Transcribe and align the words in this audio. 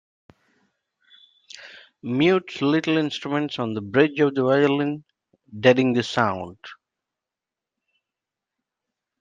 Mutes 2.01 2.63
little 2.63 2.97
instruments 2.97 3.59
on 3.59 3.75
the 3.75 3.81
bridge 3.81 4.19
of 4.19 4.33
the 4.33 4.41
violin, 4.41 5.03
deadening 5.59 5.93
the 5.93 6.01
sound. 6.01 6.57